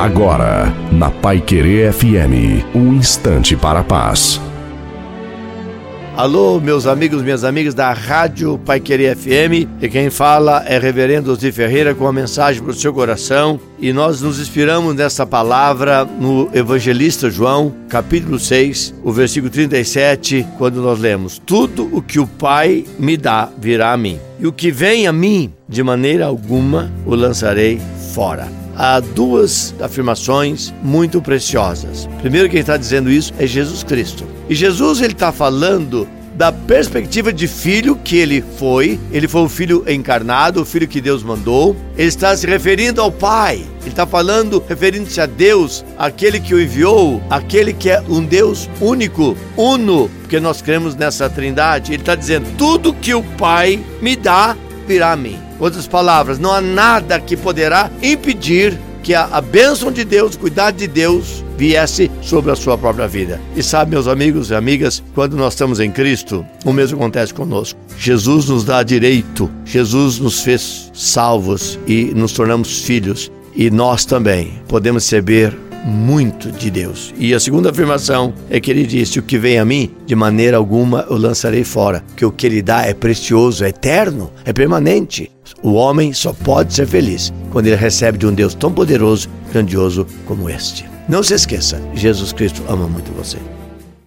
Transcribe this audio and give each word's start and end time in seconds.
Agora, 0.00 0.74
na 0.90 1.10
Pai 1.10 1.42
Querer 1.42 1.92
FM, 1.92 2.64
um 2.74 2.94
instante 2.94 3.54
para 3.54 3.80
a 3.80 3.84
paz. 3.84 4.40
Alô, 6.16 6.58
meus 6.58 6.86
amigos, 6.86 7.20
minhas 7.20 7.44
amigas 7.44 7.74
da 7.74 7.92
Rádio 7.92 8.58
Pai 8.64 8.80
Querer 8.80 9.14
FM. 9.14 9.68
E 9.78 9.90
quem 9.90 10.08
fala 10.08 10.64
é 10.66 10.78
Reverendo 10.78 11.30
Osni 11.30 11.52
Ferreira 11.52 11.94
com 11.94 12.04
uma 12.04 12.14
mensagem 12.14 12.62
para 12.62 12.70
o 12.70 12.74
seu 12.74 12.94
coração. 12.94 13.60
E 13.78 13.92
nós 13.92 14.22
nos 14.22 14.40
inspiramos 14.40 14.94
nessa 14.94 15.26
palavra 15.26 16.06
no 16.06 16.48
Evangelista 16.54 17.28
João, 17.28 17.70
capítulo 17.86 18.38
6, 18.38 18.94
o 19.04 19.12
versículo 19.12 19.52
37, 19.52 20.46
quando 20.56 20.80
nós 20.80 20.98
lemos: 20.98 21.38
Tudo 21.44 21.86
o 21.92 22.00
que 22.00 22.18
o 22.18 22.26
Pai 22.26 22.86
me 22.98 23.18
dá 23.18 23.50
virá 23.58 23.92
a 23.92 23.98
mim. 23.98 24.18
E 24.38 24.46
o 24.46 24.52
que 24.52 24.70
vem 24.70 25.06
a 25.06 25.12
mim, 25.12 25.52
de 25.68 25.82
maneira 25.82 26.24
alguma 26.24 26.90
o 27.04 27.14
lançarei 27.14 27.78
fora 28.20 28.46
há 28.76 29.00
duas 29.00 29.74
afirmações 29.80 30.74
muito 30.82 31.22
preciosas. 31.22 32.06
Primeiro, 32.20 32.50
quem 32.50 32.60
está 32.60 32.76
dizendo 32.76 33.10
isso 33.10 33.32
é 33.38 33.46
Jesus 33.46 33.82
Cristo. 33.82 34.26
E 34.46 34.54
Jesus 34.54 35.00
ele 35.00 35.14
está 35.14 35.32
falando 35.32 36.06
da 36.34 36.52
perspectiva 36.52 37.32
de 37.32 37.48
filho 37.48 37.96
que 37.96 38.18
ele 38.18 38.44
foi, 38.58 39.00
ele 39.10 39.26
foi 39.26 39.40
o 39.40 39.48
filho 39.48 39.84
encarnado, 39.88 40.60
o 40.60 40.66
filho 40.66 40.86
que 40.86 41.00
Deus 41.00 41.22
mandou. 41.22 41.74
Ele 41.96 42.08
está 42.08 42.36
se 42.36 42.46
referindo 42.46 43.00
ao 43.00 43.10
Pai, 43.10 43.64
ele 43.80 43.88
está 43.88 44.06
falando, 44.06 44.62
referindo-se 44.68 45.18
a 45.18 45.24
Deus, 45.24 45.82
aquele 45.96 46.40
que 46.40 46.54
o 46.54 46.60
enviou, 46.60 47.22
aquele 47.30 47.72
que 47.72 47.88
é 47.88 48.02
um 48.06 48.22
Deus 48.22 48.68
único, 48.82 49.34
uno, 49.56 50.10
porque 50.20 50.38
nós 50.38 50.60
cremos 50.60 50.94
nessa 50.94 51.30
trindade. 51.30 51.94
Ele 51.94 52.02
está 52.02 52.14
dizendo: 52.14 52.46
tudo 52.58 52.92
que 52.92 53.14
o 53.14 53.22
Pai 53.22 53.82
me 54.02 54.14
dá 54.14 54.54
virá 54.90 55.12
a 55.12 55.16
mim. 55.16 55.38
Outras 55.60 55.86
palavras, 55.86 56.40
não 56.40 56.52
há 56.52 56.60
nada 56.60 57.20
que 57.20 57.36
poderá 57.36 57.88
impedir 58.02 58.76
que 59.04 59.14
a, 59.14 59.24
a 59.26 59.40
bênção 59.40 59.92
de 59.92 60.04
Deus, 60.04 60.34
o 60.34 60.38
cuidado 60.38 60.76
de 60.76 60.88
Deus 60.88 61.44
viesse 61.56 62.10
sobre 62.20 62.50
a 62.50 62.56
sua 62.56 62.76
própria 62.76 63.06
vida. 63.06 63.40
E 63.54 63.62
sabe, 63.62 63.92
meus 63.92 64.08
amigos 64.08 64.50
e 64.50 64.54
amigas, 64.54 65.00
quando 65.14 65.36
nós 65.36 65.52
estamos 65.52 65.78
em 65.78 65.92
Cristo, 65.92 66.44
o 66.64 66.72
mesmo 66.72 66.98
acontece 66.98 67.32
conosco. 67.32 67.78
Jesus 67.96 68.48
nos 68.48 68.64
dá 68.64 68.82
direito, 68.82 69.48
Jesus 69.64 70.18
nos 70.18 70.40
fez 70.40 70.90
salvos 70.92 71.78
e 71.86 72.06
nos 72.06 72.32
tornamos 72.32 72.82
filhos. 72.82 73.30
E 73.54 73.70
nós 73.70 74.04
também 74.04 74.60
podemos 74.66 75.04
receber 75.04 75.56
muito 75.84 76.50
de 76.50 76.70
Deus. 76.70 77.14
E 77.18 77.34
a 77.34 77.40
segunda 77.40 77.70
afirmação 77.70 78.32
é 78.48 78.60
que 78.60 78.70
ele 78.70 78.86
disse: 78.86 79.18
O 79.18 79.22
que 79.22 79.38
vem 79.38 79.58
a 79.58 79.64
mim, 79.64 79.90
de 80.06 80.14
maneira 80.14 80.56
alguma 80.56 81.06
eu 81.08 81.16
lançarei 81.16 81.64
fora. 81.64 82.04
Que 82.16 82.24
o 82.24 82.32
que 82.32 82.46
ele 82.46 82.62
dá 82.62 82.86
é 82.86 82.94
precioso, 82.94 83.64
é 83.64 83.68
eterno, 83.68 84.30
é 84.44 84.52
permanente. 84.52 85.30
O 85.62 85.72
homem 85.72 86.12
só 86.12 86.32
pode 86.32 86.72
ser 86.72 86.86
feliz 86.86 87.32
quando 87.50 87.66
ele 87.66 87.76
recebe 87.76 88.18
de 88.18 88.26
um 88.26 88.32
Deus 88.32 88.54
tão 88.54 88.72
poderoso, 88.72 89.28
grandioso 89.52 90.06
como 90.26 90.48
este. 90.48 90.84
Não 91.08 91.22
se 91.22 91.34
esqueça, 91.34 91.82
Jesus 91.94 92.32
Cristo 92.32 92.62
ama 92.68 92.86
muito 92.86 93.12
você. 93.12 93.38